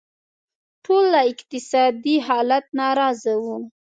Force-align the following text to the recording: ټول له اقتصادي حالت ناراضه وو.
ټول 0.83 1.03
له 1.13 1.19
اقتصادي 1.31 2.15
حالت 2.27 2.65
ناراضه 2.79 3.33
وو. 3.43 3.57